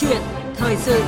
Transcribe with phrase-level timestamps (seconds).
[0.00, 0.22] chuyện
[0.56, 1.02] thời sự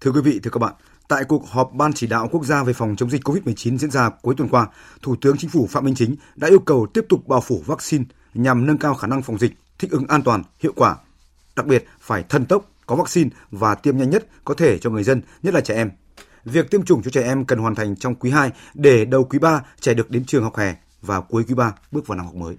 [0.00, 0.72] Thưa quý vị, thưa các bạn,
[1.08, 4.10] tại cuộc họp Ban chỉ đạo quốc gia về phòng chống dịch COVID-19 diễn ra
[4.22, 4.66] cuối tuần qua,
[5.02, 8.04] Thủ tướng Chính phủ Phạm Minh Chính đã yêu cầu tiếp tục bao phủ vaccine
[8.34, 10.96] nhằm nâng cao khả năng phòng dịch, thích ứng an toàn, hiệu quả.
[11.56, 15.04] Đặc biệt phải thần tốc, có vaccine và tiêm nhanh nhất có thể cho người
[15.04, 15.90] dân, nhất là trẻ em.
[16.44, 19.38] Việc tiêm chủng cho trẻ em cần hoàn thành trong quý 2 để đầu quý
[19.38, 22.34] 3 trẻ được đến trường học hè và cuối quý 3 bước vào năm học
[22.34, 22.56] mới.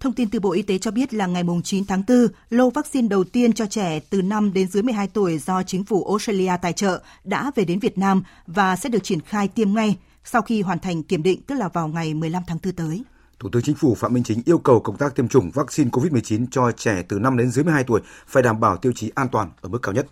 [0.00, 3.08] Thông tin từ Bộ Y tế cho biết là ngày 9 tháng 4, lô vaccine
[3.08, 6.72] đầu tiên cho trẻ từ 5 đến dưới 12 tuổi do chính phủ Australia tài
[6.72, 10.62] trợ đã về đến Việt Nam và sẽ được triển khai tiêm ngay sau khi
[10.62, 13.02] hoàn thành kiểm định, tức là vào ngày 15 tháng 4 tới.
[13.38, 16.46] Thủ tướng Chính phủ Phạm Minh Chính yêu cầu công tác tiêm chủng vaccine COVID-19
[16.50, 19.50] cho trẻ từ 5 đến dưới 12 tuổi phải đảm bảo tiêu chí an toàn
[19.60, 20.06] ở mức cao nhất.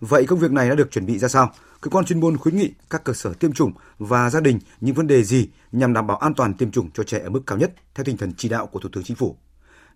[0.00, 1.52] Vậy công việc này đã được chuẩn bị ra sao?
[1.80, 4.94] Cơ quan chuyên môn khuyến nghị các cơ sở tiêm chủng và gia đình những
[4.94, 7.58] vấn đề gì nhằm đảm bảo an toàn tiêm chủng cho trẻ ở mức cao
[7.58, 9.36] nhất theo tinh thần chỉ đạo của Thủ tướng Chính phủ.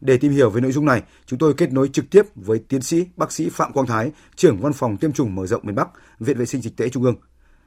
[0.01, 2.83] Để tìm hiểu về nội dung này, chúng tôi kết nối trực tiếp với tiến
[2.83, 5.89] sĩ bác sĩ Phạm Quang Thái, trưởng văn phòng tiêm chủng mở rộng miền Bắc,
[6.20, 7.17] Viện Vệ sinh Dịch tễ Trung ương.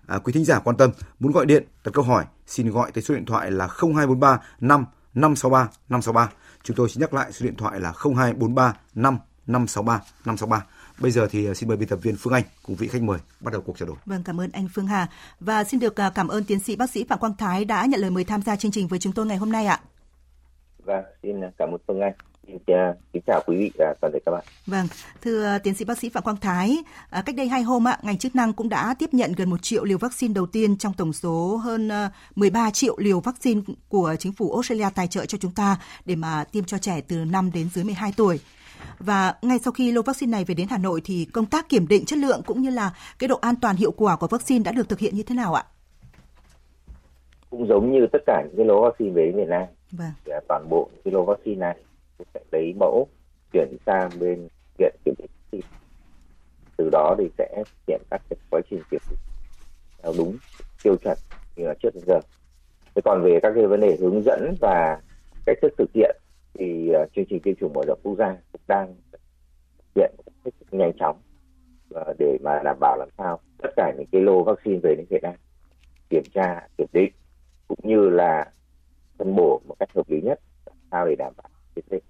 [0.07, 3.01] À, quý thính giả quan tâm muốn gọi điện đặt câu hỏi xin gọi tới
[3.01, 6.29] số điện thoại là 0243 5 563 563.
[6.63, 10.65] Chúng tôi xin nhắc lại số điện thoại là 0243 5 563 563.
[10.99, 13.19] Bây giờ thì à, xin mời biên tập viên Phương Anh cùng vị khách mời
[13.39, 13.97] bắt đầu cuộc trao đổi.
[14.05, 15.07] Vâng, cảm ơn anh Phương Hà
[15.39, 17.99] và xin được à, cảm ơn tiến sĩ bác sĩ Phạm Quang Thái đã nhận
[17.99, 19.79] lời mời tham gia chương trình với chúng tôi ngày hôm nay ạ.
[20.83, 22.13] Vâng, xin cảm ơn Phương Anh.
[22.47, 22.57] Xin
[23.13, 24.43] kính chào quý vị và toàn thể các bạn.
[24.65, 24.87] Vâng,
[25.21, 26.77] thưa tiến sĩ bác sĩ Phạm Quang Thái,
[27.11, 29.83] cách đây hai hôm ạ, ngành chức năng cũng đã tiếp nhận gần một triệu
[29.83, 31.91] liều vaccine đầu tiên trong tổng số hơn
[32.35, 36.43] 13 triệu liều vaccine của chính phủ Australia tài trợ cho chúng ta để mà
[36.43, 38.39] tiêm cho trẻ từ 5 đến dưới 12 tuổi.
[38.99, 41.87] Và ngay sau khi lô vaccine này về đến Hà Nội thì công tác kiểm
[41.87, 44.71] định chất lượng cũng như là cái độ an toàn hiệu quả của vaccine đã
[44.71, 45.63] được thực hiện như thế nào ạ?
[47.49, 49.63] Cũng giống như tất cả những cái lô vaccine về đến Việt Nam.
[49.91, 50.11] Vâng.
[50.25, 51.77] Thì toàn bộ cái lô vaccine này
[52.33, 53.07] sẽ lấy mẫu
[53.53, 54.47] chuyển sang bên
[54.77, 55.67] viện kiểm định vaccine.
[56.77, 59.19] Từ đó thì sẽ hiện các cái quá trình kiểm định
[60.03, 60.37] theo đúng
[60.83, 61.17] tiêu chuẩn
[61.55, 62.19] như là trước đến giờ.
[62.95, 65.01] Thế còn về các cái vấn đề hướng dẫn và
[65.45, 66.15] cách thức thực hiện
[66.59, 69.19] thì uh, chương trình tiêm chủng mở rộng quốc gia cũng đang thực
[69.95, 71.17] hiện hết sức nhanh chóng
[71.95, 75.05] uh, để mà đảm bảo làm sao tất cả những cái lô vaccine về đến
[75.09, 75.35] Việt Nam
[76.09, 77.13] kiểm tra kiểm định
[77.67, 78.51] cũng như là
[79.17, 80.39] phân bổ một cách hợp lý nhất
[80.91, 82.03] sao để đảm bảo cái dịch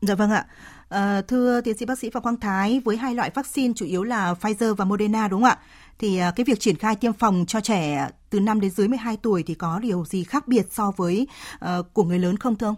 [0.00, 0.46] Dạ vâng ạ.
[0.88, 4.02] À, thưa tiến sĩ bác sĩ Phạm Quang Thái, với hai loại vaccine chủ yếu
[4.02, 5.58] là Pfizer và Moderna đúng không ạ?
[5.98, 9.16] Thì à, cái việc triển khai tiêm phòng cho trẻ từ 5 đến dưới 12
[9.22, 12.66] tuổi thì có điều gì khác biệt so với uh, của người lớn không thưa
[12.66, 12.74] ông?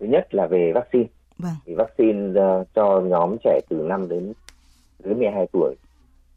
[0.00, 1.06] Thứ nhất là về vaccine.
[1.38, 1.54] Vâng.
[1.66, 4.32] Thì vaccine uh, cho nhóm trẻ từ 5 đến
[5.04, 5.74] dưới 12 tuổi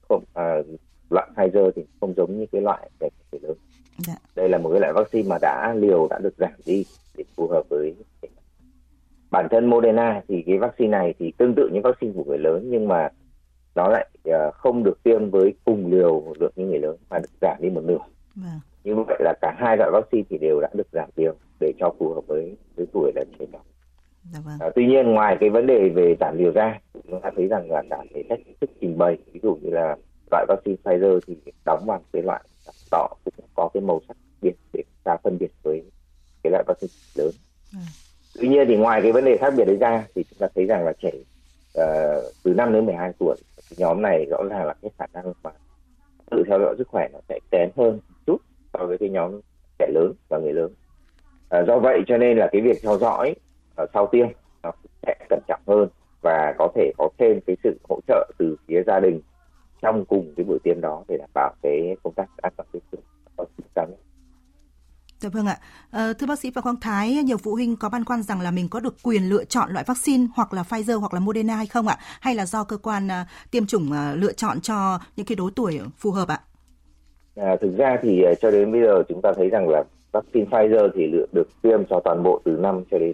[0.10, 0.66] không uh,
[1.10, 3.58] loại Pfizer thì không giống như cái loại để người lớn.
[3.98, 4.16] Dạ.
[4.36, 6.86] Đây là một cái loại vaccine mà đã liều đã được giảm đi
[7.18, 7.94] để phù hợp với
[9.34, 12.68] bản thân Moderna thì cái vaccine này thì tương tự như vaccine của người lớn
[12.72, 13.10] nhưng mà
[13.76, 17.30] nó lại uh, không được tiêm với cùng liều lượng như người lớn mà được
[17.42, 17.98] giảm đi một nửa.
[18.36, 18.60] Vâng.
[18.84, 21.94] Như vậy là cả hai loại vaccine thì đều đã được giảm liều để cho
[22.00, 23.60] phù hợp với với tuổi là trẻ nhỏ.
[24.34, 24.58] Dạ vâng.
[24.60, 27.72] À, tuy nhiên ngoài cái vấn đề về giảm liều ra, chúng ta thấy rằng
[27.72, 29.96] là cả cái cách thức trình bày, ví dụ như là
[30.32, 32.44] loại vaccine Pfizer thì đóng bằng cái loại
[32.92, 35.84] đỏ cũng có cái màu sắc biệt để ta phân biệt với
[36.44, 37.32] cái loại vaccine lớn.
[37.74, 37.80] Ừ.
[38.40, 40.66] Tuy nhiên thì ngoài cái vấn đề khác biệt đấy ra thì chúng ta thấy
[40.66, 43.36] rằng là trẻ uh, từ 5 đến 12 tuổi
[43.70, 45.52] cái nhóm này rõ ràng là cái khả năng mà
[46.32, 48.38] tự theo dõi sức khỏe nó sẽ kém hơn chút
[48.74, 49.40] so với cái nhóm
[49.80, 50.74] trẻ lớn và người lớn.
[51.60, 53.36] Uh, do vậy cho nên là cái việc theo dõi
[53.84, 54.28] uh, sau tiêm
[54.64, 54.72] nó
[55.02, 55.88] sẽ cẩn trọng hơn
[56.22, 59.22] và có thể có thêm cái sự hỗ trợ từ phía gia đình
[59.82, 62.82] trong cùng cái buổi tiêm đó để đảm bảo cái công tác an toàn tiêm
[62.92, 63.02] chủng.
[63.38, 63.48] Vâng,
[65.24, 65.58] Dạ vâng ạ.
[65.92, 68.52] À, thưa bác sĩ Phạm Quang Thái, nhiều phụ huynh có băn khoăn rằng là
[68.52, 71.66] mình có được quyền lựa chọn loại vaccine hoặc là Pfizer hoặc là Moderna hay
[71.66, 71.98] không ạ?
[72.22, 75.52] Hay là do cơ quan uh, tiêm chủng uh, lựa chọn cho những cái đối
[75.56, 76.40] tuổi phù hợp ạ?
[77.36, 80.90] À, thực ra thì cho đến bây giờ chúng ta thấy rằng là vaccine Pfizer
[80.96, 83.14] thì lựa được tiêm cho toàn bộ từ 5 cho đến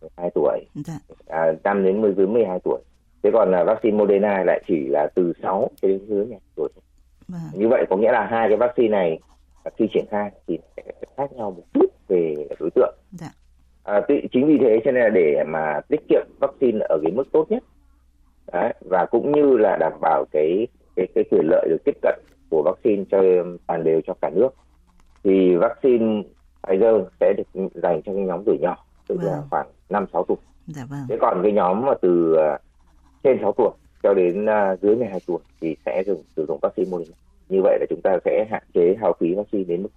[0.00, 0.98] 12 tuổi, Dạ.
[1.26, 2.80] à, 5 đến dưới 12 tuổi.
[3.22, 6.68] Thế còn là vaccine Moderna lại chỉ là từ 6 cho đến dưới 12 tuổi.
[7.28, 7.40] Vâng.
[7.52, 9.18] Như vậy có nghĩa là hai cái vaccine này
[9.76, 10.58] khi triển khai thì
[11.16, 12.94] khác nhau một chút về đối tượng.
[13.12, 13.30] Dạ.
[13.84, 14.00] À,
[14.32, 17.46] chính vì thế cho nên là để mà tiết kiệm vaccine ở cái mức tốt
[17.50, 17.62] nhất
[18.52, 20.66] Đấy, và cũng như là đảm bảo cái
[20.96, 22.20] cái cái quyền lợi được tiếp cận
[22.50, 23.22] của vaccine cho
[23.66, 24.48] toàn đều cho cả nước
[25.24, 26.22] thì vaccine
[26.62, 29.42] Pfizer sẽ được dành cho cái nhóm tuổi nhỏ tức là Vâng.
[29.50, 30.36] khoảng 5 6 tuổi.
[30.66, 31.00] Dạ vâng.
[31.08, 32.58] Thế còn cái nhóm mà từ à,
[33.22, 33.70] trên 6 tuổi
[34.02, 37.16] cho đến à, dưới 12 tuổi thì sẽ dùng sử dụng vaccine Moderna
[37.48, 39.88] như vậy là chúng ta sẽ hạn chế hao phí vaccine đến mức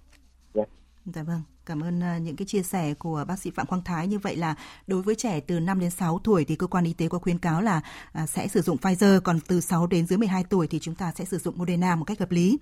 [0.54, 0.68] nhất.
[1.04, 1.42] Dạ vâng.
[1.68, 4.06] Cảm ơn à, những cái chia sẻ của bác sĩ Phạm Quang Thái.
[4.06, 4.54] Như vậy là
[4.86, 7.38] đối với trẻ từ 5 đến 6 tuổi thì cơ quan y tế có khuyến
[7.38, 7.80] cáo là
[8.12, 11.12] à, sẽ sử dụng Pfizer, còn từ 6 đến dưới 12 tuổi thì chúng ta
[11.16, 12.58] sẽ sử dụng Moderna một cách hợp lý.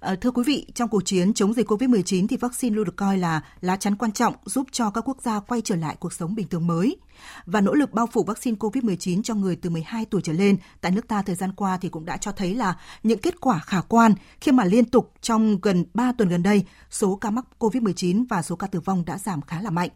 [0.00, 3.18] Ờ, thưa quý vị, trong cuộc chiến chống dịch COVID-19 thì vaccine luôn được coi
[3.18, 6.34] là lá chắn quan trọng giúp cho các quốc gia quay trở lại cuộc sống
[6.34, 6.96] bình thường mới.
[7.46, 10.92] Và nỗ lực bao phủ vaccine COVID-19 cho người từ 12 tuổi trở lên tại
[10.92, 13.80] nước ta thời gian qua thì cũng đã cho thấy là những kết quả khả
[13.80, 18.24] quan khi mà liên tục trong gần 3 tuần gần đây, số ca mắc COVID-19
[18.28, 19.90] và số ca tử vong đã giảm khá là mạnh.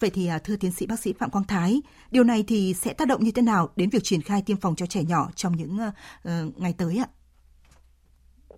[0.00, 2.92] Vậy thì à, thưa tiến sĩ bác sĩ Phạm Quang Thái, điều này thì sẽ
[2.92, 5.56] tác động như thế nào đến việc triển khai tiêm phòng cho trẻ nhỏ trong
[5.56, 7.08] những uh, ngày tới ạ?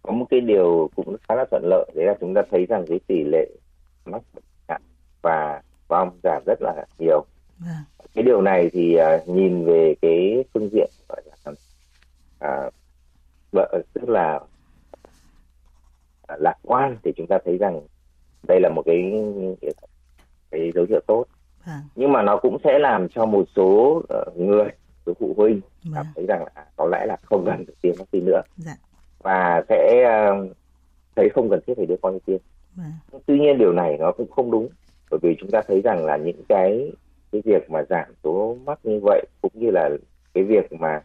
[0.02, 2.84] Có một cái điều cũng khá là thuận lợi đấy là chúng ta thấy rằng
[2.88, 3.50] cái tỷ lệ
[4.04, 4.22] mắc
[4.68, 4.82] bệnh
[5.22, 7.24] và vong giảm rất là nhiều.
[7.58, 7.84] Vâng
[8.14, 11.52] cái điều này thì uh, nhìn về cái phương diện gọi là
[12.48, 12.72] uh,
[13.92, 14.40] tức là
[16.38, 17.80] lạc quan thì chúng ta thấy rằng
[18.48, 19.12] đây là một cái
[20.50, 21.24] cái dấu hiệu tốt
[21.64, 21.80] à.
[21.96, 24.68] nhưng mà nó cũng sẽ làm cho một số uh, người
[25.06, 25.90] số phụ huynh à.
[25.94, 28.76] cảm thấy rằng là có lẽ là không cần được tiêm vaccine nữa dạ.
[29.18, 30.56] và sẽ uh,
[31.16, 32.38] thấy không cần thiết phải đưa con đi tiêm
[32.78, 32.92] à.
[33.26, 34.68] tuy nhiên điều này nó cũng không đúng
[35.10, 36.92] bởi vì chúng ta thấy rằng là những cái
[37.32, 39.90] cái việc mà giảm số mắc như vậy cũng như là
[40.34, 41.02] cái việc mà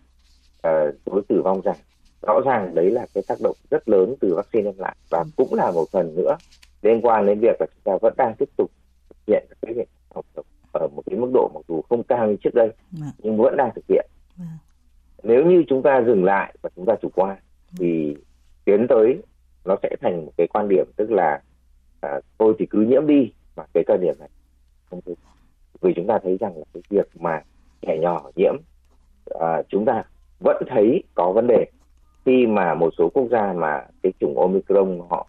[0.68, 1.75] uh, số tử vong giảm
[2.21, 5.25] rõ ràng đấy là cái tác động rất lớn từ vaccine đem lại và ừ.
[5.35, 6.38] cũng là một phần nữa
[6.81, 8.71] liên quan đến việc là chúng ta vẫn đang tiếp tục
[9.09, 12.27] thực hiện cái việc học tập ở một cái mức độ mặc dù không cao
[12.27, 13.01] như trước đây ừ.
[13.17, 14.05] nhưng vẫn đang thực hiện
[14.37, 14.43] ừ.
[15.23, 17.37] nếu như chúng ta dừng lại và chúng ta chủ quan
[17.79, 18.15] thì
[18.65, 19.21] tiến tới
[19.65, 21.41] nó sẽ thành một cái quan điểm tức là
[22.01, 24.29] à, tôi thì cứ nhiễm đi mà cái thời điểm này
[24.89, 25.13] không được
[25.81, 27.41] vì chúng ta thấy rằng là cái việc mà
[27.81, 28.53] trẻ nhỏ nhiễm
[29.39, 30.03] à, chúng ta
[30.39, 31.65] vẫn thấy có vấn đề
[32.25, 35.27] khi mà một số quốc gia mà cái chủng omicron họ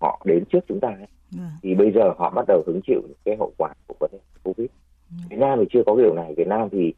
[0.00, 1.06] họ đến trước chúng ta ấy,
[1.38, 1.50] yeah.
[1.62, 4.18] thì bây giờ họ bắt đầu hứng chịu những cái hậu quả của vấn đề
[4.42, 4.68] covid
[5.10, 5.30] yeah.
[5.30, 6.94] Việt Nam thì chưa có điều này Việt Nam thì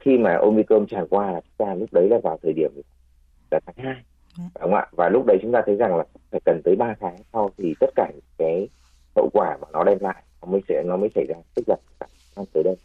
[0.00, 2.70] khi mà omicron tràn qua là chúng ta lúc đấy là vào thời điểm
[3.50, 4.02] là tháng hai
[4.38, 4.50] yeah.
[4.54, 7.16] không ạ và lúc đấy chúng ta thấy rằng là phải cần tới 3 tháng
[7.32, 8.68] sau thì tất cả cái
[9.16, 11.76] hậu quả mà nó đem lại nó mới sẽ nó mới xảy ra tức là
[12.36, 12.76] năm tới đây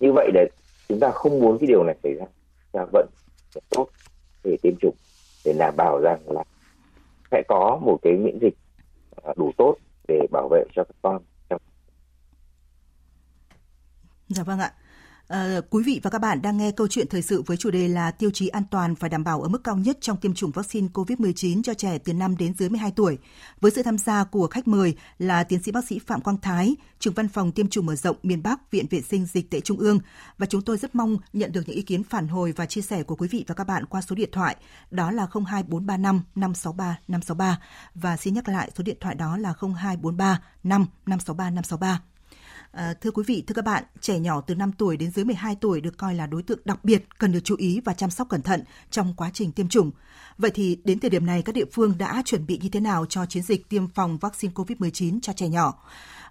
[0.00, 0.46] như vậy để
[0.88, 2.24] chúng ta không muốn cái điều này xảy ra
[2.72, 3.06] ta vẫn
[3.70, 3.88] tốt
[4.44, 4.94] để tiêm chủng
[5.44, 6.44] để đảm bảo rằng là
[7.30, 8.54] sẽ có một cái miễn dịch
[9.22, 9.76] À, đủ tốt
[10.08, 11.22] để bảo vệ cho các con
[14.28, 14.72] Dạ vâng ạ.
[15.32, 17.88] À, quý vị và các bạn đang nghe câu chuyện thời sự với chủ đề
[17.88, 20.50] là tiêu chí an toàn phải đảm bảo ở mức cao nhất trong tiêm chủng
[20.50, 23.18] vaccine COVID-19 cho trẻ từ 5 đến dưới 12 tuổi.
[23.60, 26.76] Với sự tham gia của khách mời là tiến sĩ bác sĩ Phạm Quang Thái,
[26.98, 29.78] trưởng văn phòng tiêm chủng mở rộng miền Bắc, Viện Vệ sinh Dịch tễ Trung
[29.78, 29.98] ương.
[30.38, 33.02] Và chúng tôi rất mong nhận được những ý kiến phản hồi và chia sẻ
[33.02, 34.56] của quý vị và các bạn qua số điện thoại
[34.90, 37.60] đó là 02435 563 563
[37.94, 42.11] và xin nhắc lại số điện thoại đó là 0243 5 563 563.
[42.72, 45.56] À, thưa quý vị, thưa các bạn, trẻ nhỏ từ 5 tuổi đến dưới 12
[45.60, 48.28] tuổi được coi là đối tượng đặc biệt cần được chú ý và chăm sóc
[48.28, 49.90] cẩn thận trong quá trình tiêm chủng.
[50.38, 53.06] Vậy thì đến thời điểm này các địa phương đã chuẩn bị như thế nào
[53.06, 55.74] cho chiến dịch tiêm phòng vaccine COVID-19 cho trẻ nhỏ?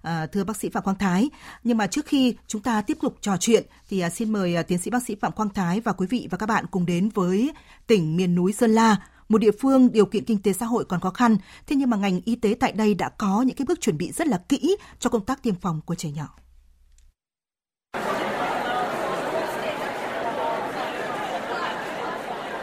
[0.02, 1.30] À, thưa bác sĩ Phạm Quang Thái,
[1.64, 4.62] nhưng mà trước khi chúng ta tiếp tục trò chuyện thì à, xin mời à,
[4.62, 7.08] tiến sĩ bác sĩ Phạm Quang Thái và quý vị và các bạn cùng đến
[7.08, 7.52] với
[7.86, 8.96] tỉnh miền núi Sơn La,
[9.32, 11.36] một địa phương điều kiện kinh tế xã hội còn khó khăn,
[11.66, 14.12] thế nhưng mà ngành y tế tại đây đã có những cái bước chuẩn bị
[14.12, 16.36] rất là kỹ cho công tác tiêm phòng của trẻ nhỏ.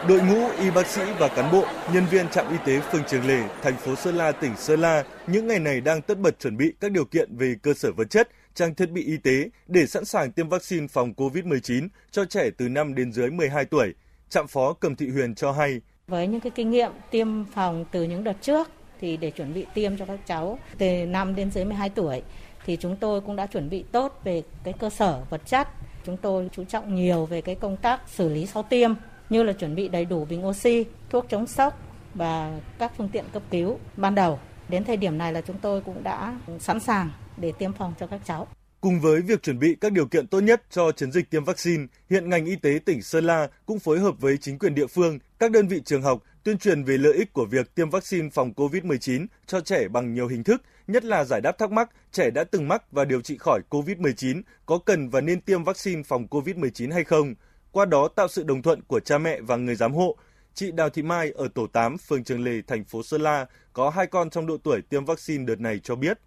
[0.08, 3.26] Đội ngũ y bác sĩ và cán bộ, nhân viên trạm y tế phường Trường
[3.26, 6.56] Lề, thành phố Sơn La, tỉnh Sơn La những ngày này đang tất bật chuẩn
[6.56, 9.86] bị các điều kiện về cơ sở vật chất, trang thiết bị y tế để
[9.86, 13.94] sẵn sàng tiêm vaccine phòng COVID-19 cho trẻ từ 5 đến dưới 12 tuổi.
[14.28, 18.02] Trạm phó Cầm Thị Huyền cho hay, với những cái kinh nghiệm tiêm phòng từ
[18.02, 21.64] những đợt trước thì để chuẩn bị tiêm cho các cháu từ 5 đến dưới
[21.64, 22.22] 12 tuổi
[22.66, 25.68] thì chúng tôi cũng đã chuẩn bị tốt về cái cơ sở vật chất.
[26.04, 28.94] Chúng tôi chú trọng nhiều về cái công tác xử lý sau tiêm
[29.30, 31.78] như là chuẩn bị đầy đủ bình oxy, thuốc chống sốc
[32.14, 34.38] và các phương tiện cấp cứu ban đầu.
[34.68, 38.06] Đến thời điểm này là chúng tôi cũng đã sẵn sàng để tiêm phòng cho
[38.06, 38.46] các cháu.
[38.80, 41.86] Cùng với việc chuẩn bị các điều kiện tốt nhất cho chiến dịch tiêm vaccine,
[42.10, 45.18] hiện ngành y tế tỉnh Sơn La cũng phối hợp với chính quyền địa phương,
[45.40, 48.52] các đơn vị trường học tuyên truyền về lợi ích của việc tiêm vaccine phòng
[48.56, 52.44] COVID-19 cho trẻ bằng nhiều hình thức, nhất là giải đáp thắc mắc trẻ đã
[52.44, 56.92] từng mắc và điều trị khỏi COVID-19 có cần và nên tiêm vaccine phòng COVID-19
[56.92, 57.34] hay không.
[57.72, 60.16] Qua đó tạo sự đồng thuận của cha mẹ và người giám hộ.
[60.54, 63.90] Chị Đào Thị Mai ở tổ 8, phường Trường Lề, thành phố Sơn La có
[63.90, 66.18] hai con trong độ tuổi tiêm vaccine đợt này cho biết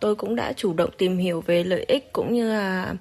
[0.00, 2.94] tôi cũng đã chủ động tìm hiểu về lợi ích cũng như là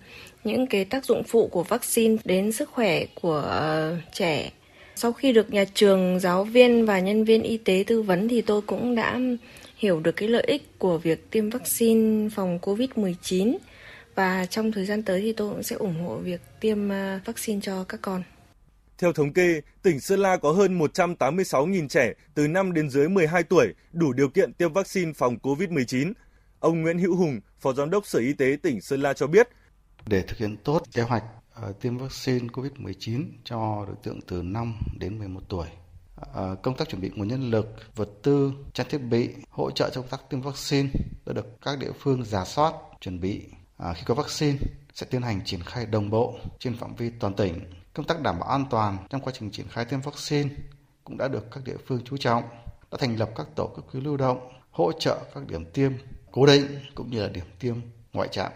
[0.44, 4.52] những cái tác dụng phụ của vaccine đến sức khỏe của ờ, trẻ
[5.00, 8.42] sau khi được nhà trường, giáo viên và nhân viên y tế tư vấn thì
[8.42, 9.20] tôi cũng đã
[9.78, 13.58] hiểu được cái lợi ích của việc tiêm vaccine phòng COVID-19
[14.16, 17.62] và trong thời gian tới thì tôi cũng sẽ ủng hộ việc tiêm à, vaccine
[17.62, 18.24] cho các con.
[18.98, 23.44] Theo thống kê, tỉnh Sơn La có hơn 186.000 trẻ từ 5 đến dưới 12
[23.44, 26.14] tuổi đủ điều kiện tiêm vaccine phòng COVID-19.
[26.60, 29.50] Ông Nguyễn Hữu Hùng, Phó Giám đốc Sở Y tế tỉnh Sơn La cho biết.
[30.06, 31.24] Để thực hiện tốt kế hoạch
[31.62, 35.68] Ờ, tiêm vaccine COVID-19 cho đối tượng từ 5 đến 11 tuổi,
[36.16, 39.90] ờ, công tác chuẩn bị nguồn nhân lực, vật tư, trang thiết bị, hỗ trợ
[39.90, 40.90] cho công tác tiêm vaccine
[41.26, 43.46] đã được các địa phương giả soát, chuẩn bị.
[43.78, 44.58] Ờ, khi có vaccine,
[44.94, 47.60] sẽ tiến hành triển khai đồng bộ trên phạm vi toàn tỉnh
[47.94, 50.50] Công tác đảm bảo an toàn trong quá trình triển khai tiêm vaccine
[51.04, 52.44] cũng đã được các địa phương chú trọng,
[52.92, 55.92] đã thành lập các tổ cấp cứu lưu động, hỗ trợ các điểm tiêm
[56.32, 57.76] cố định cũng như là điểm tiêm
[58.14, 58.52] ngoại trạm.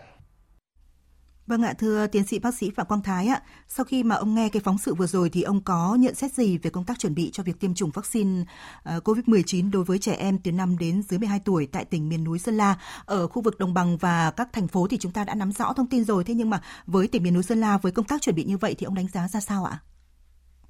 [1.48, 4.36] Vâng ạ, thưa tiến sĩ bác sĩ Phạm Quang Thái ạ, sau khi mà ông
[4.36, 7.00] nghe cái phóng sự vừa rồi thì ông có nhận xét gì về công tác
[7.00, 8.44] chuẩn bị cho việc tiêm chủng vaccine
[8.84, 12.24] ờ, COVID-19 đối với trẻ em từ 5 đến dưới 12 tuổi tại tỉnh miền
[12.24, 15.24] núi Sơn La, ở khu vực đồng bằng và các thành phố thì chúng ta
[15.24, 17.78] đã nắm rõ thông tin rồi, thế nhưng mà với tỉnh miền núi Sơn La
[17.78, 19.78] với công tác chuẩn bị như vậy thì ông đánh giá ra sao ạ?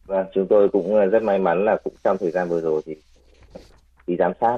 [0.05, 2.95] Vâng, chúng tôi cũng rất may mắn là cũng trong thời gian vừa rồi thì
[4.07, 4.57] đi giám sát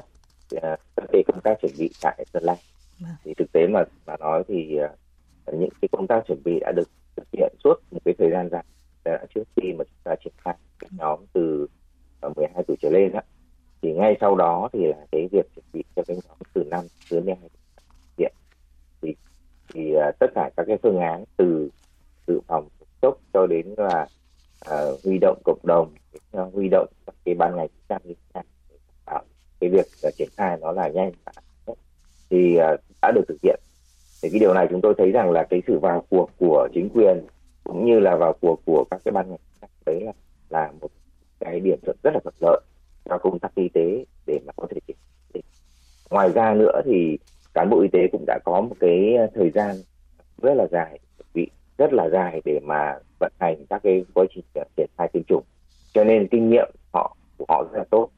[0.62, 2.56] ờ, các cái công tác chuẩn bị tại Sơn La.
[3.00, 3.16] Vâng.
[3.24, 4.88] Thì thực tế mà mà nói thì ờ,
[5.52, 8.48] những cái công tác chuẩn bị đã được thực hiện suốt một cái thời gian
[8.50, 8.64] dài
[9.34, 11.66] trước khi mà chúng ta triển khai cái nhóm từ
[12.20, 13.20] ờ, 12 tuổi trở lên đó,
[13.82, 16.84] thì ngay sau đó thì là cái việc chuẩn bị cho cái nhóm từ năm
[17.08, 17.48] dưới 12
[18.18, 18.32] hiện
[19.02, 19.14] thì
[19.74, 21.70] thì ờ, tất cả các cái phương án từ
[22.26, 22.68] dự phòng
[23.02, 24.06] sốc cho đến là
[24.70, 25.94] uh, huy động cộng đồng
[26.36, 28.14] uh, huy động các cái ban ngành chức năng như
[29.60, 31.12] cái việc uh, triển khai nó là nhanh
[32.30, 33.60] thì uh, đã được thực hiện
[34.22, 36.88] thì cái điều này chúng tôi thấy rằng là cái sự vào cuộc của chính
[36.94, 37.26] quyền
[37.64, 40.12] cũng như là vào cuộc của các cái ban ngành đấy là
[40.50, 40.88] là một
[41.40, 42.60] cái điểm rất là thuận lợi
[43.04, 44.96] cho công tác y tế để mà có thể triển
[46.10, 47.18] ngoài ra nữa thì
[47.54, 49.76] cán bộ y tế cũng đã có một cái ờ, thời gian
[50.42, 50.98] rất là dài
[51.34, 54.44] bị rất là dài để mà vận hành các cái quá trình
[54.76, 55.44] triển khai tiêm chủng.
[55.94, 58.10] Cho nên kinh nghiệm họ, của họ rất là tốt.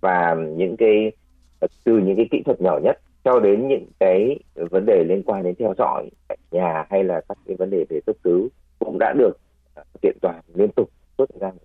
[0.00, 1.12] Và những cái
[1.60, 5.22] ờ, từ những cái kỹ thuật nhỏ nhất cho đến những cái vấn đề liên
[5.26, 8.48] quan đến theo dõi tại nhà hay là các cái vấn đề về cấp cứu
[8.78, 9.32] cũng đã được
[9.74, 11.56] à, kiện toàn liên tục suốt thời gian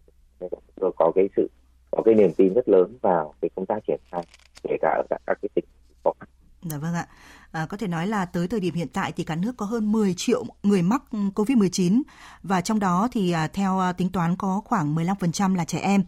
[0.76, 1.50] tôi có cái sự
[1.92, 4.24] có cái niềm tin rất lớn vào cái công tác triển khai
[4.64, 5.66] kể cả ở các, các cái tỉnh
[6.04, 6.30] khó khăn.
[6.62, 7.08] Dạ vâng ạ.
[7.52, 9.92] À, có thể nói là tới thời điểm hiện tại thì cả nước có hơn
[9.92, 12.02] 10 triệu người mắc COVID-19
[12.44, 16.04] và trong đó thì à, theo à, tính toán có khoảng 15% là trẻ em.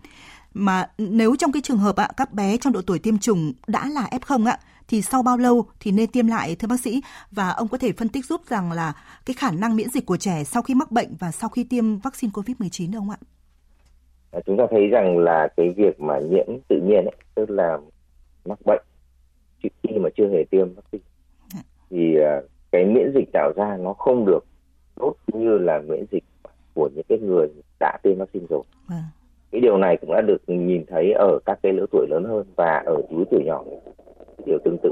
[0.53, 3.89] Mà nếu trong cái trường hợp ạ các bé trong độ tuổi tiêm chủng đã
[3.89, 7.01] là F0 ạ thì sau bao lâu thì nên tiêm lại thưa bác sĩ
[7.31, 8.93] và ông có thể phân tích giúp rằng là
[9.25, 11.97] cái khả năng miễn dịch của trẻ sau khi mắc bệnh và sau khi tiêm
[11.97, 13.17] vaccine COVID-19 không ạ?
[14.31, 17.77] À, chúng ta thấy rằng là cái việc mà nhiễm tự nhiên ấy, tức là
[18.45, 18.81] mắc bệnh
[19.63, 21.03] khi mà chưa hề tiêm vaccine
[21.55, 21.61] à.
[21.89, 24.45] thì uh, cái miễn dịch tạo ra nó không được
[24.95, 26.23] tốt như là miễn dịch
[26.73, 27.47] của những cái người
[27.79, 28.63] đã tiêm vaccine rồi.
[28.87, 29.03] À.
[29.51, 32.45] Cái điều này cũng đã được nhìn thấy ở các cái lứa tuổi lớn hơn
[32.55, 33.63] và ở lứa tuổi nhỏ.
[34.45, 34.91] Điều tương tự.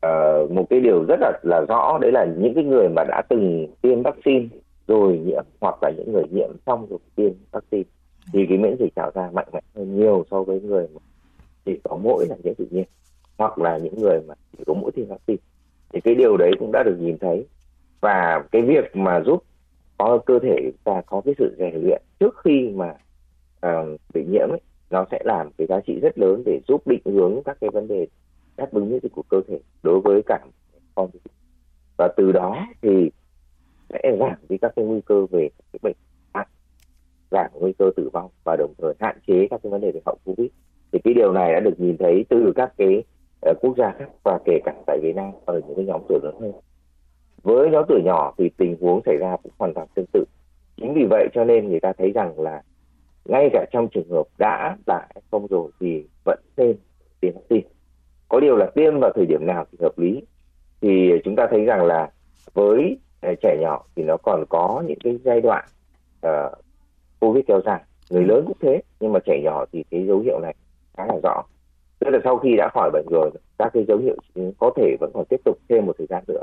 [0.00, 3.22] À, một cái điều rất là là rõ đấy là những cái người mà đã
[3.28, 4.46] từng tiêm vaccine
[4.88, 7.84] rồi nhiễm hoặc là những người nhiễm xong rồi tiêm vaccine
[8.32, 11.00] thì cái miễn dịch tạo ra mạnh mẽ hơn nhiều so với người mà
[11.64, 12.84] chỉ có mỗi là nhiễm tự nhiên
[13.38, 15.42] hoặc là những người mà chỉ có mỗi tiêm vaccine.
[15.92, 17.46] Thì cái điều đấy cũng đã được nhìn thấy.
[18.00, 19.42] Và cái việc mà giúp
[19.98, 22.94] có cơ thể ta có cái sự rèn luyện trước khi mà
[23.66, 27.02] uh, bị nhiễm ấy, nó sẽ làm cái giá trị rất lớn để giúp định
[27.04, 28.06] hướng các cái vấn đề
[28.56, 30.38] đáp ứng miễn dịch của cơ thể đối với cả
[30.94, 31.10] con
[31.98, 33.10] và từ đó thì
[33.88, 35.96] sẽ giảm đi các cái nguy cơ về cái bệnh
[36.34, 36.48] nặng
[37.30, 40.00] giảm nguy cơ tử vong và đồng thời hạn chế các cái vấn đề về
[40.06, 40.48] hậu covid.
[40.92, 43.04] Thì cái điều này đã được nhìn thấy từ các cái
[43.50, 46.18] uh, quốc gia khác và kể cả tại Việt Nam ở những cái nhóm tuổi
[46.22, 46.52] lớn hơn.
[47.42, 50.24] Với nhóm tuổi nhỏ thì tình huống xảy ra cũng hoàn toàn tương tự.
[50.76, 52.62] Chính vì vậy cho nên người ta thấy rằng là
[53.28, 56.76] ngay cả trong trường hợp đã là không rồi thì vẫn nên
[57.20, 57.68] tiêm vaccine
[58.28, 60.22] có điều là tiêm vào thời điểm nào thì hợp lý.
[60.80, 62.10] Thì chúng ta thấy rằng là
[62.54, 65.64] với à, trẻ nhỏ thì nó còn có những cái giai đoạn
[66.26, 66.52] uh,
[67.20, 67.80] covid kéo dài.
[68.10, 70.54] Người lớn cũng thế nhưng mà trẻ nhỏ thì cái dấu hiệu này
[70.96, 71.42] khá là rõ.
[71.98, 74.16] Tức là sau khi đã khỏi bệnh rồi các cái dấu hiệu
[74.58, 76.42] có thể vẫn còn tiếp tục thêm một thời gian nữa.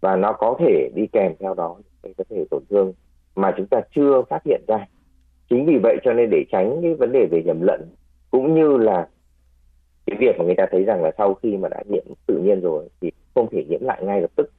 [0.00, 2.92] Và nó có thể đi kèm theo đó cái có thể tổn thương
[3.36, 4.86] mà chúng ta chưa phát hiện ra
[5.50, 7.88] chính vì vậy cho nên để tránh cái vấn đề về nhầm lẫn
[8.30, 9.08] cũng như là
[10.06, 12.60] cái việc mà người ta thấy rằng là sau khi mà đã nhiễm tự nhiên
[12.60, 14.50] rồi thì không thể nhiễm lại ngay lập tức.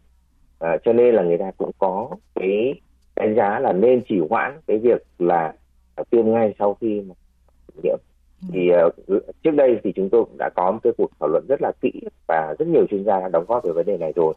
[0.59, 2.73] À, cho nên là người ta cũng có cái
[3.15, 5.53] đánh giá là nên chỉ hoãn cái việc là
[6.09, 7.15] tiêm ngay sau khi mà
[7.83, 7.97] nhiễm.
[8.53, 8.69] Thì
[9.15, 11.61] uh, trước đây thì chúng tôi cũng đã có một cái cuộc thảo luận rất
[11.61, 11.91] là kỹ
[12.27, 14.33] và rất nhiều chuyên gia đã đóng góp về vấn đề này rồi.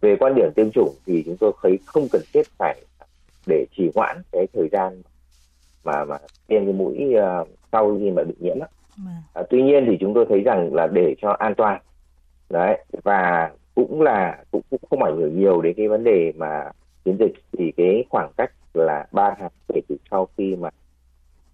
[0.00, 2.82] Về quan điểm tiêm chủng thì chúng tôi thấy không cần thiết phải
[3.46, 5.02] để trì hoãn cái thời gian
[5.86, 6.16] mà mà
[6.46, 8.68] tiêm cái mũi uh, sau khi mà bị nhiễm á.
[9.34, 11.80] À, tuy nhiên thì chúng tôi thấy rằng là để cho an toàn
[12.50, 16.70] đấy và cũng là cũng, cũng không ảnh hưởng nhiều đến cái vấn đề mà
[17.04, 20.70] chiến dịch thì cái khoảng cách là ba tháng kể từ sau khi mà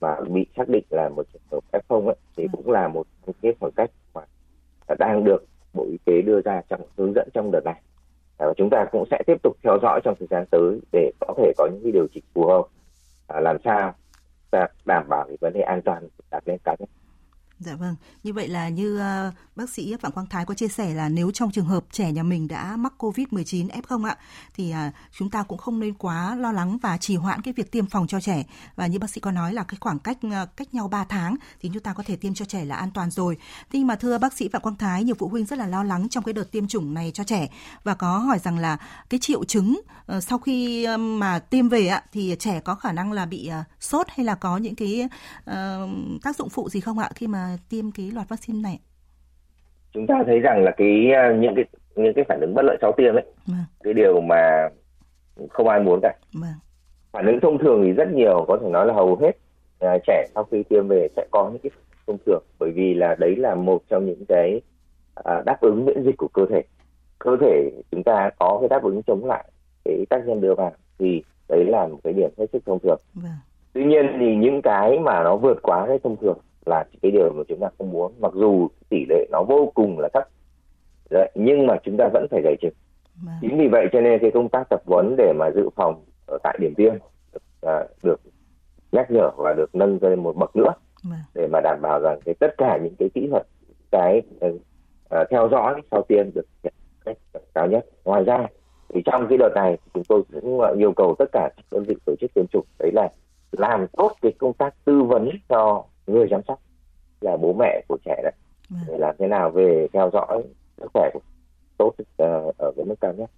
[0.00, 3.06] mà bị xác định là một trường hợp F0 ấy, thì cũng là một
[3.42, 4.22] cái khoảng cách mà
[4.98, 7.80] đang được Bộ Y tế đưa ra trong hướng dẫn trong đợt này.
[8.38, 11.34] Và chúng ta cũng sẽ tiếp tục theo dõi trong thời gian tới để có
[11.38, 12.62] thể có những cái điều chỉnh phù hợp
[13.28, 13.94] à, làm sao
[14.52, 16.81] ta đảm bảo cái vấn đề an toàn đặt lên cao nhất.
[17.64, 20.94] Dạ vâng, như vậy là như uh, bác sĩ Phạm Quang Thái có chia sẻ
[20.94, 24.16] là nếu trong trường hợp trẻ nhà mình đã mắc COVID-19 F0 ạ,
[24.54, 27.72] thì uh, chúng ta cũng không nên quá lo lắng và trì hoãn cái việc
[27.72, 28.44] tiêm phòng cho trẻ.
[28.76, 31.36] Và như bác sĩ có nói là cái khoảng cách uh, cách nhau 3 tháng
[31.60, 33.36] thì chúng ta có thể tiêm cho trẻ là an toàn rồi.
[33.72, 35.82] Thế nhưng mà thưa bác sĩ Phạm Quang Thái, nhiều phụ huynh rất là lo
[35.82, 37.48] lắng trong cái đợt tiêm chủng này cho trẻ
[37.84, 38.76] và có hỏi rằng là
[39.10, 39.80] cái triệu chứng
[40.16, 43.50] uh, sau khi uh, mà tiêm về ạ thì trẻ có khả năng là bị
[43.60, 45.08] uh, sốt hay là có những cái
[45.50, 45.54] uh,
[46.22, 48.78] tác dụng phụ gì không ạ khi mà tiêm cái loạt vaccine này?
[49.92, 51.64] Chúng ta thấy rằng là cái ờ, những cái
[51.96, 53.64] những cái phản ứng bất lợi sau tiêm ấy, vâng.
[53.82, 54.68] cái điều mà
[55.50, 56.14] không ai muốn cả.
[56.32, 56.52] Vâng.
[57.12, 59.32] Phản ứng thông thường thì rất nhiều, có thể nói là hầu hết
[59.84, 61.70] uh, trẻ sau khi tiêm về sẽ có những cái
[62.06, 64.60] thông thường, bởi vì là đấy là một trong những cái
[65.20, 66.62] uh, đáp ứng miễn dịch của cơ thể.
[67.18, 69.50] Cơ thể chúng ta có cái đáp ứng chống lại
[69.84, 72.98] cái tác nhân đưa vào thì đấy là một cái điểm hết sức thông thường.
[73.14, 73.32] Vâng.
[73.72, 77.32] Tuy nhiên thì những cái mà nó vượt quá cái thông thường là cái điều
[77.32, 78.12] mà chúng ta không muốn.
[78.20, 80.28] Mặc dù tỷ lệ nó vô cùng là thấp.
[81.10, 82.72] Đấy, nhưng mà chúng ta vẫn phải dạy trực
[83.26, 83.34] vâng.
[83.40, 86.38] chính vì vậy cho nên cái công tác tập huấn để mà dự phòng ở
[86.42, 86.92] tại điểm tiêm
[87.32, 88.20] được, à, được
[88.92, 90.72] nhắc nhở và được nâng lên một bậc nữa.
[91.04, 91.18] Vâng.
[91.34, 93.46] để mà đảm bảo rằng cái tất cả những cái kỹ thuật
[93.90, 94.60] cái uh,
[95.30, 96.46] theo dõi sau tiêm được
[97.04, 97.16] cách
[97.54, 97.86] cao nhất.
[98.04, 98.46] Ngoài ra
[98.94, 101.94] thì trong cái đợt này chúng tôi cũng yêu cầu tất cả các đơn vị
[102.06, 103.08] tổ chức tiêm chủng đấy là
[103.52, 106.60] làm tốt cái công tác tư vấn cho người chăm sóc
[107.20, 108.32] là bố mẹ của trẻ đấy
[108.70, 108.80] vâng.
[108.88, 110.42] để làm thế nào về theo dõi
[110.80, 111.10] sức khỏe
[111.78, 113.30] tốt uh, ở cái mức cao nhất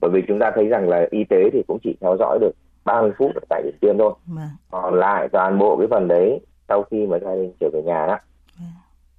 [0.00, 2.52] bởi vì chúng ta thấy rằng là y tế thì cũng chỉ theo dõi được
[2.84, 4.48] 30 phút ở tại điểm tiêm thôi vâng.
[4.70, 8.06] còn lại toàn bộ cái phần đấy sau khi mà gia đình trở về nhà
[8.06, 8.18] đó
[8.58, 8.68] vâng.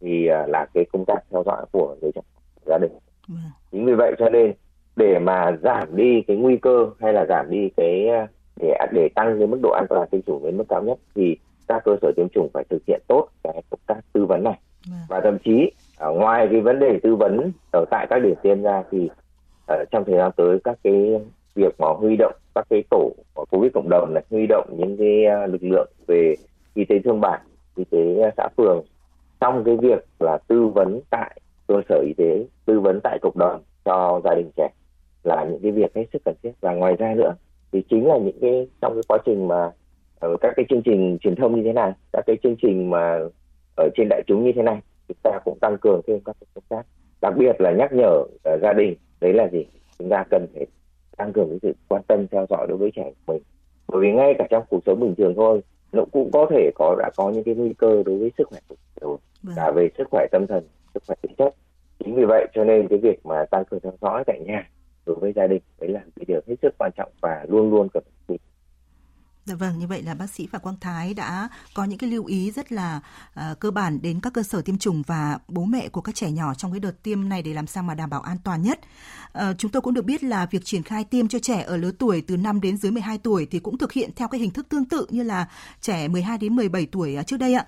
[0.02, 2.24] thì uh, là cái công tác theo dõi của người chăm
[2.66, 2.92] gia đình
[3.72, 4.54] chính vì vậy cho nên
[4.96, 8.08] để mà giảm đi cái nguy cơ hay là giảm đi cái
[8.56, 11.38] để để tăng cái mức độ an toàn tiêm chủng đến mức cao nhất thì
[11.68, 14.60] các cơ sở tiêm chủng phải thực hiện tốt cái công tác tư vấn này
[14.88, 15.00] vâng.
[15.10, 18.62] và thậm chí ở ngoài cái vấn đề tư vấn ở tại các điểm tiêm
[18.62, 19.10] ra thì
[19.68, 21.22] ở trong thời gian tới các cái
[21.56, 23.12] việc mà huy động các cái tổ
[23.52, 26.36] covid cộng đồng này huy động những cái à, lực lượng về
[26.74, 27.42] y tế thương bản
[27.76, 28.84] y tế xã phường
[29.40, 33.38] trong cái việc là tư vấn tại cơ sở y tế tư vấn tại cộng
[33.38, 34.70] đồng cho gia đình trẻ
[35.24, 37.34] là những cái việc hết sức cần thiết và ngoài ra nữa
[37.72, 39.72] thì chính là những cái trong cái quá trình mà
[40.24, 43.20] ở các cái chương trình truyền thông như thế này các cái chương trình mà
[43.78, 46.64] ở trên đại chúng như thế này chúng ta cũng tăng cường thêm các công
[46.70, 46.86] tác.
[47.22, 49.66] Đặc biệt là nhắc nhở uh, gia đình đấy là gì?
[50.00, 50.66] Chúng ta cần phải
[51.18, 53.44] tăng cường cái sự quan tâm theo dõi đối với trẻ của mình.
[53.88, 56.96] Bởi vì ngay cả trong cuộc sống bình thường thôi nó cũng có thể có
[57.00, 59.56] đã có những cái nguy cơ đối với sức khỏe của rồi vâng.
[59.56, 61.56] cả về sức khỏe tâm thần sức khỏe thể chất.
[62.00, 64.70] Chính vì vậy cho nên cái việc mà tăng cường theo dõi tại nhà
[65.06, 67.88] đối với gia đình đấy là cái điều hết sức quan trọng và luôn luôn
[67.94, 68.04] cần
[69.46, 72.26] Dạ vâng, như vậy là bác sĩ Phạm Quang Thái đã có những cái lưu
[72.26, 73.02] ý rất là
[73.40, 76.32] uh, cơ bản đến các cơ sở tiêm chủng và bố mẹ của các trẻ
[76.32, 78.80] nhỏ trong cái đợt tiêm này để làm sao mà đảm bảo an toàn nhất.
[79.38, 81.92] Uh, chúng tôi cũng được biết là việc triển khai tiêm cho trẻ ở lứa
[81.92, 84.70] tuổi từ 5 đến dưới 12 tuổi thì cũng thực hiện theo cái hình thức
[84.70, 85.48] tương tự như là
[85.82, 87.66] trẻ 12 đến 17 tuổi trước đây ạ.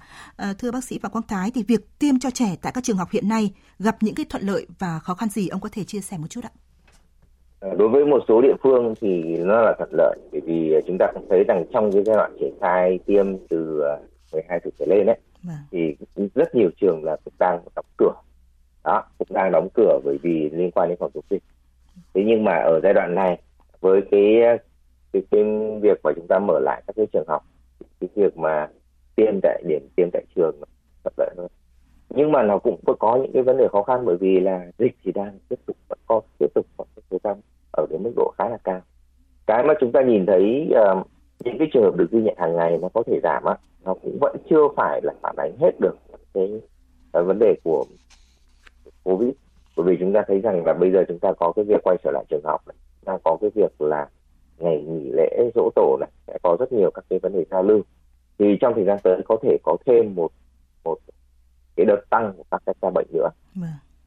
[0.49, 2.97] Uh, thưa bác sĩ Phạm Quang Thái thì việc tiêm cho trẻ tại các trường
[2.97, 5.83] học hiện nay gặp những cái thuận lợi và khó khăn gì ông có thể
[5.83, 6.51] chia sẻ một chút ạ?
[7.65, 10.97] Ờ, đối với một số địa phương thì nó là thuận lợi bởi vì chúng
[10.99, 13.83] ta cũng thấy rằng trong cái giai đoạn triển khai tiêm từ
[14.33, 15.57] 12 ờ, tuổi trở lên ấy vâng.
[15.71, 15.95] thì
[16.35, 18.13] rất nhiều trường là cũng đang đóng cửa.
[18.83, 21.43] Đó cũng đang đóng cửa bởi vì liên quan đến phòng chống dịch.
[22.13, 23.41] Thế nhưng mà ở giai đoạn này
[23.79, 24.41] với cái
[25.13, 25.43] cái, cái
[25.81, 27.45] việc mà chúng ta mở lại các cái trường học
[27.99, 28.67] cái việc mà
[29.15, 30.55] tiêm tại điểm tiêm tại trường
[31.03, 31.47] thuận lợi hơn.
[32.09, 34.95] Nhưng mà nó cũng có những cái vấn đề khó khăn bởi vì là dịch
[35.03, 37.35] thì đang tiếp tục vẫn có tiếp tục có số ca
[37.77, 38.81] ở cái mức độ khá là cao.
[39.47, 41.07] Cái mà chúng ta nhìn thấy uh,
[41.43, 43.93] những cái trường hợp được ghi nhận hàng ngày nó có thể giảm á nó
[43.93, 45.95] cũng vẫn chưa phải là phản ánh hết được
[46.33, 46.61] cái,
[47.13, 47.85] cái vấn đề của
[49.03, 49.29] covid.
[49.77, 51.97] Bởi vì chúng ta thấy rằng là bây giờ chúng ta có cái việc quay
[52.03, 54.07] trở lại trường học này đang có cái việc là
[54.57, 57.63] ngày nghỉ lễ dỗ tổ này sẽ có rất nhiều các cái vấn đề giao
[57.63, 57.81] lưu
[58.39, 60.31] thì trong thời gian tới có thể có thêm một
[60.83, 60.97] một
[61.75, 63.29] cái đợt tăng của các ca bệnh nữa.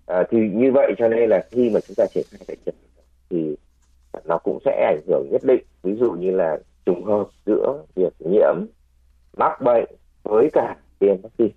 [0.07, 2.75] À, thì như vậy cho nên là khi mà chúng ta triển khai tại trận
[3.31, 3.57] thì
[4.25, 5.63] nó cũng sẽ ảnh hưởng nhất định.
[5.83, 8.55] Ví dụ như là trùng hợp giữa việc nhiễm
[9.37, 9.85] mắc bệnh
[10.23, 11.55] với cả tiêm vaccine.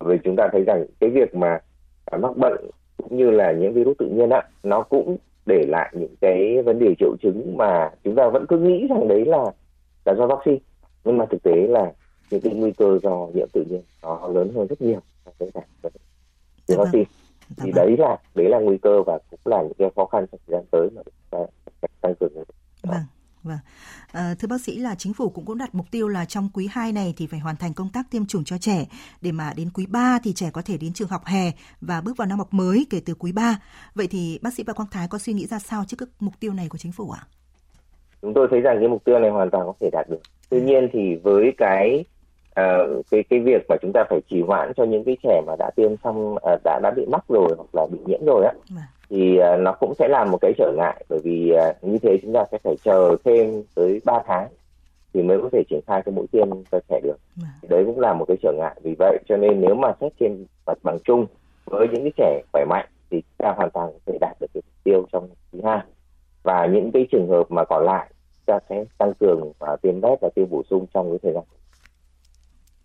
[0.00, 1.58] Vì chúng ta thấy rằng cái việc mà
[2.20, 5.16] mắc bệnh cũng như là những virus tự nhiên á nó cũng
[5.46, 9.08] để lại những cái vấn đề triệu chứng mà chúng ta vẫn cứ nghĩ rằng
[9.08, 9.44] đấy là
[10.04, 10.58] là do vaccine.
[11.04, 11.92] Nhưng mà thực tế là
[12.30, 15.50] những cái nguy cơ do nhiễm tự nhiên nó lớn hơn rất nhiều so với
[15.54, 15.60] cả
[16.66, 17.04] dạ vaccine.
[17.04, 17.64] Vâng.
[17.64, 20.56] thì đấy là đấy là nguy cơ và là những cái khó khăn trong thời
[20.56, 21.38] gian tới mà chúng ta
[22.00, 22.44] tăng cường
[22.82, 23.04] vâng
[23.46, 23.58] Vâng.
[24.12, 26.68] À, thưa bác sĩ là chính phủ cũng cũng đặt mục tiêu là trong quý
[26.72, 28.86] 2 này thì phải hoàn thành công tác tiêm chủng cho trẻ
[29.22, 32.16] để mà đến quý 3 thì trẻ có thể đến trường học hè và bước
[32.16, 33.58] vào năm học mới kể từ quý 3.
[33.94, 36.34] Vậy thì bác sĩ Phạm Quang Thái có suy nghĩ ra sao trước các mục
[36.40, 37.22] tiêu này của chính phủ ạ?
[38.22, 40.20] Chúng tôi thấy rằng cái mục tiêu này hoàn toàn có thể đạt được.
[40.48, 42.04] Tuy nhiên thì với cái
[42.60, 45.56] uh, cái cái việc mà chúng ta phải trì hoãn cho những cái trẻ mà
[45.58, 48.52] đã tiêm xong uh, đã đã bị mắc rồi hoặc là bị nhiễm rồi á
[48.70, 51.04] vâng thì uh, nó cũng sẽ là một cái trở ngại.
[51.08, 54.48] Bởi vì uh, như thế chúng ta sẽ phải chờ thêm tới 3 tháng
[55.14, 57.16] thì mới có thể triển khai cái mũi tiêm cho trẻ được.
[57.62, 58.80] Thì đấy cũng là một cái trở ngại.
[58.82, 61.26] Vì vậy cho nên nếu mà xét trên mặt bằng chung
[61.64, 64.46] với những cái trẻ khỏe mạnh thì chúng ta hoàn toàn có thể đạt được
[64.54, 65.80] cái mục tiêu trong quý hai.
[66.42, 70.00] Và những cái trường hợp mà còn lại chúng ta sẽ tăng cường và tiêm
[70.00, 71.44] vét và tiêm bổ sung trong cái thời gian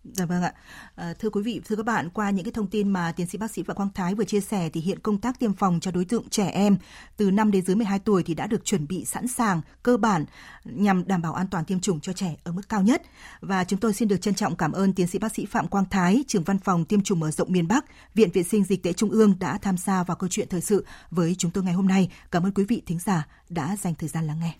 [0.04, 0.54] Dạ vâng ạ.
[0.94, 3.38] À, thưa quý vị, thưa các bạn, qua những cái thông tin mà tiến sĩ
[3.38, 5.90] bác sĩ Phạm Quang Thái vừa chia sẻ thì hiện công tác tiêm phòng cho
[5.90, 6.76] đối tượng trẻ em
[7.16, 10.24] từ 5 đến dưới 12 tuổi thì đã được chuẩn bị sẵn sàng, cơ bản
[10.64, 13.02] nhằm đảm bảo an toàn tiêm chủng cho trẻ ở mức cao nhất.
[13.40, 15.88] Và chúng tôi xin được trân trọng cảm ơn tiến sĩ bác sĩ Phạm Quang
[15.90, 17.84] Thái, trưởng văn phòng tiêm chủng mở rộng miền Bắc,
[18.14, 20.86] Viện Vệ sinh Dịch tễ Trung ương đã tham gia vào câu chuyện thời sự
[21.10, 22.10] với chúng tôi ngày hôm nay.
[22.30, 24.54] Cảm ơn quý vị thính giả đã dành thời gian lắng nghe.